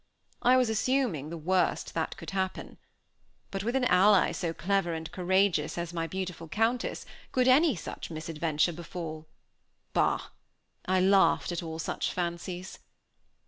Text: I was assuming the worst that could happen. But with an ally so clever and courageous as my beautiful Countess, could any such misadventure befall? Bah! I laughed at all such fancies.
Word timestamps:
I 0.41 0.57
was 0.57 0.67
assuming 0.67 1.29
the 1.29 1.37
worst 1.37 1.93
that 1.93 2.17
could 2.17 2.31
happen. 2.31 2.79
But 3.51 3.63
with 3.63 3.75
an 3.75 3.85
ally 3.85 4.31
so 4.31 4.51
clever 4.51 4.93
and 4.95 5.11
courageous 5.11 5.77
as 5.77 5.93
my 5.93 6.07
beautiful 6.07 6.47
Countess, 6.47 7.05
could 7.31 7.47
any 7.47 7.75
such 7.75 8.09
misadventure 8.09 8.73
befall? 8.73 9.27
Bah! 9.93 10.29
I 10.87 10.99
laughed 11.01 11.51
at 11.51 11.61
all 11.61 11.77
such 11.77 12.11
fancies. 12.11 12.79